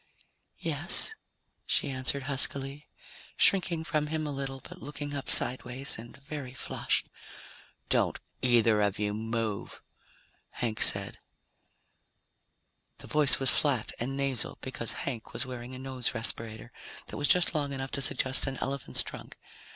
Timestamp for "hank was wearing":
15.05-15.75